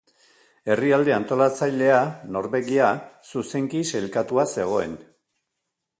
Herrialde 0.75 1.13
antolatzailea, 1.17 1.99
Norvegia, 2.37 2.89
zuzenki 3.35 3.85
sailkatua 3.91 4.51
zegoen. 4.59 5.01